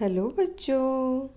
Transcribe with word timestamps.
Hello 0.00 0.28
बच्चों, 0.28 1.28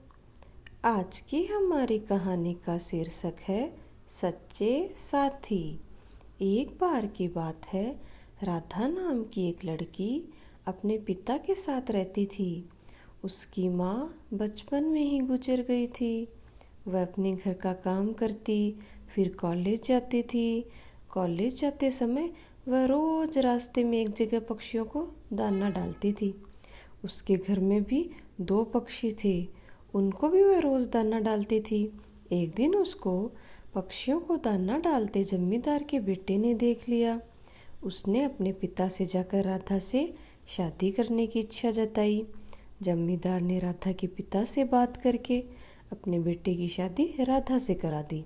आज 0.86 1.20
की 1.20 1.46
हमारी 1.46 2.00
कहानी 2.00 2.54
का 2.54 2.78
शीर्षक 2.78 3.34
है, 3.42 3.78
सच्चे 4.10 4.94
साथी। 4.98 5.80
एक 6.42 6.70
बार 6.82 7.06
की 7.06 7.28
बात 7.28 7.66
है, 7.66 8.02
राधा 8.44 8.88
नाम 8.88 9.24
की 9.24 9.50
एक 9.50 9.66
लड़की 9.66 10.34
अपने 10.66 10.98
पिता 10.98 11.38
के 11.38 11.56
साथ 11.56 11.92
रहती 11.92 12.26
थी। 12.26 12.70
उसकी 13.24 13.70
माँ 13.70 14.28
बचपन 14.34 14.84
में 14.84 15.02
ही 15.02 15.20
गुजर 15.20 15.62
गई 15.62 15.88
थी। 15.88 16.28
वह 16.88 17.02
अपने 17.02 17.36
घर 17.36 17.54
का 17.54 17.74
काम 17.74 18.14
करती, 18.14 18.76
फिर 19.16 19.36
कॉलेज 19.42 19.88
जाती 19.88 20.24
थी। 20.24 20.66
कॉलेज 21.10 21.62
जाते 21.62 21.92
समय 21.92 22.34
वह 22.68 22.86
रोज 22.86 23.38
रास्ते 23.38 23.84
में 23.84 24.02
एक 24.02 24.10
जगह 24.10 24.40
पक्षियों 24.40 24.86
को 24.86 25.08
दाना 25.34 25.70
डालती 25.70 26.14
थी। 26.14 26.44
उसके 27.06 27.36
घर 27.36 27.60
में 27.60 27.84
भी 27.84 28.10
दो 28.42 28.64
पक्षी 28.64 29.16
थे। 29.24 29.48
उनको 29.94 30.30
भी 30.30 30.44
वह 30.44 30.60
रोज़ 30.60 30.90
दाना 30.90 31.20
डालती 31.20 31.60
थी। 31.60 32.00
एक 32.32 32.54
दिन 32.56 32.76
उसको 32.76 33.32
पक्षियों 33.76 34.20
को 34.20 34.38
दाना 34.38 34.78
डालते 34.78 35.24
जमींदार 35.24 35.84
के 35.84 36.00
बेटे 36.00 36.38
ने 36.38 36.54
देख 36.54 36.90
लिया। 36.90 37.22
उसने 37.84 38.24
अपने 38.24 38.52
पिता 38.52 38.88
से 38.88 39.06
जाकर 39.06 39.44
राधा 39.44 39.80
से 39.80 40.14
शादी 40.48 40.92
करने 40.92 41.28
की 41.28 41.40
इच्छा 41.40 41.72
जताई। 41.72 42.26
जमींदार 42.82 43.42
ने 43.42 43.60
राधा 43.60 43.92
के 43.92 44.08
पिता 44.08 44.44
से 44.44 44.64
बात 44.64 44.98
करके 44.98 45.44
अपने 45.92 46.20
बेटे 46.20 46.56
की 46.56 46.68
शादी 46.68 47.16
राधा 47.20 47.58
से 47.58 47.74
करा 47.74 48.02
दी। 48.02 48.26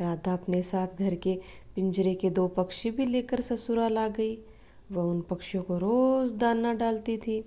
राधा 0.00 0.32
अपने 0.32 0.62
साथ 0.62 0.88
घर 0.98 1.14
के 1.14 1.40
पिंजरे 1.74 2.14
के 2.14 2.30
दो 2.30 2.48
पक्षी 2.48 2.90
भी 2.90 3.06
लेकर 3.06 3.40
ससुराल 3.40 3.98
आ 3.98 4.08
गई। 4.08 4.38
वह 4.92 5.02
उन 5.02 5.20
पक्षियों 5.20 5.62
को 5.62 5.78
रोज़ 5.78 6.34
दाना 6.34 6.72
डालती 6.72 7.18
थी। 7.18 7.44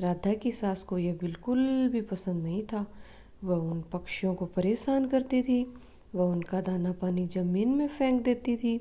राधा 0.00 0.34
की 0.34 0.52
सास 0.52 0.82
को 0.82 0.98
यह 0.98 1.14
बिल्कुल 1.14 1.88
भी 1.88 2.00
पसंद 2.00 2.42
नहीं 2.42 2.62
था। 2.62 2.86
वह 3.44 3.56
उन 3.56 3.82
पक्षियों 3.82 4.34
को 4.34 4.46
परेशान 4.46 5.08
करती 5.08 5.42
थी। 5.42 5.74
वह 6.14 6.24
उनका 6.24 6.60
दाना 6.60 6.92
पानी 6.92 7.26
ज़मीन 7.26 7.68
में 7.68 7.88
फेंक 7.88 8.22
देती 8.22 8.56
थी। 8.56 8.80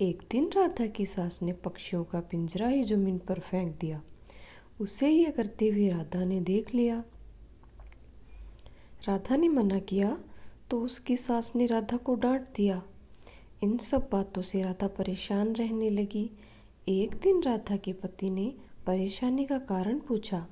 एक 0.00 0.22
दिन 0.30 0.50
राधा 0.56 0.86
की 0.86 1.06
सास 1.06 1.42
ने 1.42 1.52
पक्षियों 1.52 2.04
का 2.04 2.20
पिंजरा 2.20 2.68
ही 2.68 2.84
ज़मीन 2.84 3.18
पर 3.18 3.38
फेंक 3.40 3.76
दिया। 3.80 4.02
उसे 4.80 5.08
यह 5.08 5.30
करते 5.30 5.68
हुए 5.68 5.88
राधा 5.88 6.24
ने 6.24 6.40
देख 6.40 6.74
लिया। 6.74 7.04
राधा 9.08 9.36
ने 9.36 9.48
मना 9.48 9.78
किया 9.78 10.18
तो 10.70 10.80
उसकी 10.80 11.16
सास 11.16 11.52
ने 11.56 11.66
राधा 11.66 11.96
को 11.96 12.14
डांट 12.14 12.42
दिया। 12.56 12.82
इन 13.62 13.78
सब 13.78 14.08
बातों 14.12 14.42
से 14.42 14.62
राधा 14.62 14.86
परेशान 14.88 15.52
रहने 15.52 15.90
लगी। 15.90 16.30
एक 16.88 17.14
दिन 17.14 17.42
राधा 17.42 17.76
के 17.76 17.92
पति 17.92 18.30
ने 18.30 18.54
परेशानी 18.86 19.44
का 19.44 19.58
कारण 19.58 19.98
पूछा 19.98 20.46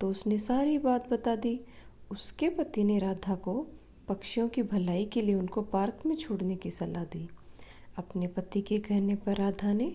तो 0.00 0.08
उसने 0.08 0.38
सारी 0.38 0.78
बात 0.78 1.08
बता 1.10 1.34
दी। 1.36 1.60
उसके 2.10 2.48
पति 2.48 2.84
ने 2.84 2.98
राधा 2.98 3.34
को 3.34 3.54
पक्षियों 4.08 4.48
की 4.48 4.62
भलाई 4.62 5.04
के 5.04 5.22
लिए 5.22 5.34
उनको 5.34 5.62
पार्क 5.62 6.02
में 6.06 6.14
छोड़ने 6.16 6.56
की 6.56 6.70
सलाह 6.70 7.04
दी। 7.04 7.28
अपने 7.98 8.26
पति 8.26 8.60
के 8.60 8.78
कहने 8.78 9.14
पर 9.16 9.36
राधा 9.36 9.72
ने 9.72 9.94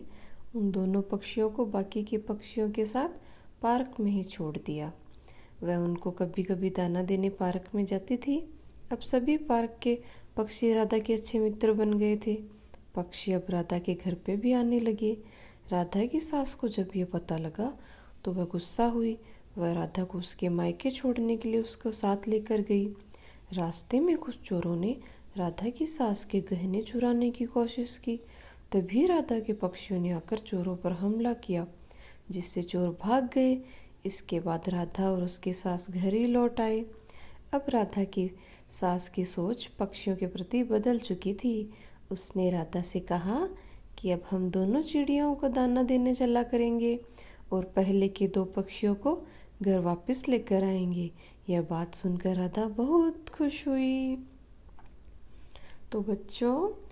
उन 0.56 0.72
दोनों 0.72 1.02
पक्षियों 1.02 1.50
को 1.50 1.66
बाकी 1.66 2.04
के 2.04 2.18
पक्षियों 2.18 2.70
के 2.72 2.86
साथ 2.86 3.20
पार्क 3.62 4.00
में 4.00 4.12
ही 4.12 4.24
छोड़ 4.24 4.58
दिया। 4.58 4.92
वह 5.64 5.78
उनको 5.78 6.12
कभी 6.12 6.44
कभी 6.44 6.70
दाना 6.70 7.04
देने 7.04 7.30
पार्क 7.30 7.70
में 7.76 7.86
जाती 7.86 8.18
थी। 8.18 8.40
अब 8.92 9.00
सभी 9.02 9.38
पार्क 9.38 9.78
के 9.82 9.98
पक्षी 10.38 10.74
राधा 10.74 11.00
के 11.00 11.14
अच्छे 11.14 11.40
मित्र 11.40 11.74
बन 11.74 11.94
गए 11.94 12.16
थे। 12.18 12.36
पक्षी 12.96 13.34
अब 13.34 13.46
राधा 13.50 13.80
के 13.80 13.94
घर 13.96 14.14
पे 14.26 14.36
भी 14.36 14.54
आने 14.54 14.80
लगे। 14.80 15.18
राधा 15.72 16.06
की 16.06 16.20
सास 16.20 16.54
को 16.54 16.68
जब 16.68 16.90
ये 16.96 17.04
पता 17.06 17.38
लगा 17.38 17.74
तो 18.26 18.32
वह 18.32 18.46
गुस्सा 18.46 18.86
हुई। 18.86 19.18
वह 19.58 19.74
राधा 19.74 20.04
को 20.04 20.18
उसके 20.18 20.50
मायके 20.50 20.92
छोड़ने 20.92 21.38
के 21.38 21.50
लिए 21.50 21.62
उसको 21.62 21.92
साथ 21.92 22.28
लेकर 22.28 22.62
गई। 22.62 22.86
रास्ते 23.54 24.00
में 24.00 24.18
कुछ 24.18 24.42
चोरों 24.42 24.76
ने 24.76 24.98
राधा 25.38 25.70
की 25.70 25.86
सास 25.86 26.24
के 26.26 26.42
गहने 26.42 26.82
चुराने 26.82 27.30
की 27.32 27.46
कोशिश 27.46 27.98
की। 27.98 28.20
तभी 28.72 29.06
राधा 29.06 29.40
के 29.40 29.54
पक्षियों 29.54 30.00
ने 30.00 30.12
आकर 30.12 30.38
चोरों 30.38 30.76
पर 30.76 30.92
हमला 30.92 31.34
किया, 31.34 31.66
जिससे 32.32 32.64
चोर 32.64 32.98
भाग 33.02 33.30
गए। 33.34 33.58
इसके 34.06 34.40
बाद 34.40 34.70
राधा 34.70 35.10
और 35.12 35.24
उसकी 35.24 35.54
सास 35.54 35.88
घर 35.90 36.14
ही 36.14 36.26
लौट 36.28 36.60
आए। 36.60 36.80
अब 37.54 37.66
राधा 37.70 38.04
की 38.04 38.30
सास 38.70 39.10
की 39.10 39.26
सोच 39.26 39.66
पक्षियों 39.80 40.16
के 40.18 40.28
प्रति 40.28 40.64
बदल 40.64 41.00
चुकी 41.00 41.34
थी। 41.34 41.74
उसने 42.12 42.50
राधा 42.52 42.82
से 42.82 43.00
कहा 43.00 43.48
कि 43.98 44.12
अब 44.12 44.24
हम 44.32 44.50
दोनों 44.50 44.82
चिड़ियाओं 44.82 45.36
को 45.36 45.48
दाना 45.48 45.84
देने 45.84 46.16
चला 46.16 46.44
करेंगे 46.44 47.00
और 47.52 47.64
पहले 47.64 48.08
के 48.08 48.28
दो 48.28 48.46
पक्षियों 48.46 48.96
को 48.96 49.22
घर 49.62 49.80
वापस 49.80 50.26
लेकर 50.28 50.64
आएँगे। 50.64 51.12
यह 51.50 51.62
बात 51.62 51.96
सुनकर 51.96 52.36
राधा 52.36 52.66
बहुत 52.66 53.30
खुश 53.30 53.68
हुई। 53.68 54.16
तो 55.92 56.02
बच्चों, 56.02 56.88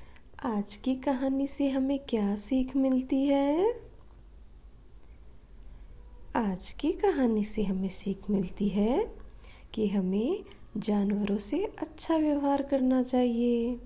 आज 0.50 0.76
की 0.76 0.96
कहानी 0.96 1.48
से 1.48 1.70
हमें 1.70 2.00
क्या 2.00 2.36
सीख 2.36 2.76
मिलती 2.76 3.26
है? 3.26 3.82
आज 6.36 6.72
की 6.72 6.92
कहानी 6.92 7.44
से 7.44 7.64
हमें 7.64 7.90
सीख 7.90 8.30
मिलती 8.30 8.70
है 8.70 9.16
कि 9.74 9.88
हमें 9.88 10.44
जानवरों 10.78 11.38
से 11.38 11.66
अच्छा 11.66 12.18
व्यवहार 12.18 12.62
करना 12.62 13.04
चाहिए। 13.04 13.80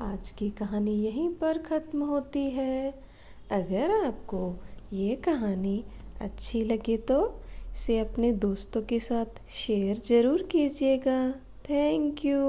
आज 0.00 0.30
की 0.30 0.48
कहानी 0.50 0.92
यहीं 0.94 1.28
पर 1.30 1.58
ख़त्म 1.58 2.04
होती 2.04 2.40
है। 2.50 2.90
अगर 3.50 3.90
आपको 3.96 4.40
ये 4.92 5.14
कहानी 5.24 5.84
अच्छी 6.20 6.62
लगे 6.64 6.96
तो 7.08 7.18
इसे 7.74 7.98
अपने 7.98 8.32
दोस्तों 8.38 8.82
के 8.82 8.98
साथ 9.00 9.40
शेयर 9.56 9.96
ज़रूर 10.08 10.42
कीजिएगा। 10.42 11.18
Thank 11.70 12.24
you 12.24 12.42